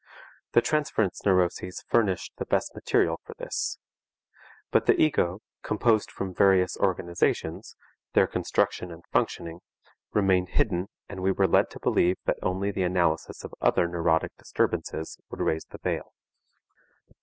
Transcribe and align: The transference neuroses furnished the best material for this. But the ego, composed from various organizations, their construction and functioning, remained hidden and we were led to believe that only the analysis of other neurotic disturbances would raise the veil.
The 0.53 0.63
transference 0.63 1.23
neuroses 1.27 1.85
furnished 1.87 2.33
the 2.37 2.45
best 2.47 2.73
material 2.73 3.19
for 3.23 3.35
this. 3.37 3.77
But 4.71 4.87
the 4.87 4.99
ego, 4.99 5.41
composed 5.61 6.09
from 6.09 6.33
various 6.33 6.75
organizations, 6.75 7.75
their 8.13 8.25
construction 8.25 8.91
and 8.91 9.03
functioning, 9.11 9.59
remained 10.11 10.49
hidden 10.57 10.87
and 11.07 11.21
we 11.21 11.31
were 11.31 11.45
led 11.47 11.69
to 11.69 11.79
believe 11.79 12.17
that 12.25 12.39
only 12.41 12.71
the 12.71 12.81
analysis 12.81 13.43
of 13.43 13.53
other 13.61 13.87
neurotic 13.87 14.31
disturbances 14.37 15.19
would 15.29 15.39
raise 15.39 15.65
the 15.65 15.77
veil. 15.77 16.11